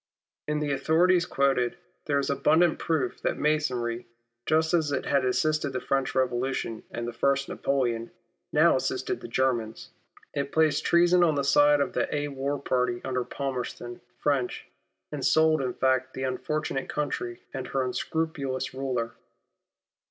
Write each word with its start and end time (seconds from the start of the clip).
In 0.47 0.57
the 0.61 0.71
authorities 0.71 1.25
I 1.25 1.29
have 1.29 1.35
quoted 1.35 1.71
for 1.73 1.75
you, 1.75 1.81
there 2.05 2.17
is 2.19 2.31
abundant 2.31 2.79
proof 2.79 3.21
that 3.21 3.37
Masonry, 3.37 4.07
just 4.47 4.73
as 4.73 4.91
it 4.91 5.05
had 5.05 5.23
assisted 5.23 5.73
the 5.73 5.79
French 5.79 6.13
Eevolution 6.13 6.81
and 6.89 7.05
Napoleon 7.05 8.07
I., 8.09 8.11
now 8.51 8.77
assisted 8.77 9.21
the 9.21 9.27
Germans. 9.27 9.91
It 10.33 10.51
placed 10.51 10.83
treason 10.85 11.23
on 11.23 11.35
the 11.35 11.43
side 11.43 11.81
of 11.81 11.93
the 11.93 12.07
French, 14.19 14.67
and 15.11 15.23
sold 15.23 15.61
in 15.61 15.73
fact 15.75 16.15
the 16.15 16.23
unfortunate 16.23 16.89
country 16.89 17.41
and 17.53 17.67
her 17.67 17.83
unscrupulous 17.83 18.73
ruler. 18.73 19.11